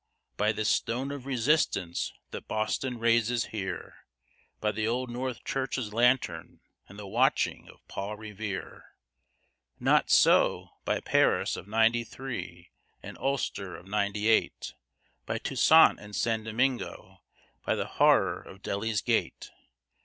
[0.35, 4.07] by this Stone of Resistance that Boston raises here!
[4.59, 8.95] By the old North Church's lantern, and the watching of Paul Revere!
[9.79, 10.69] Not so!
[10.85, 12.71] by Paris of 'Ninety Three,
[13.03, 14.73] and Ulster of 'Ninety Eight!
[15.27, 16.43] By Toussaint in St.
[16.45, 17.21] Domingo!
[17.63, 19.51] by the horror of Delhi's gate!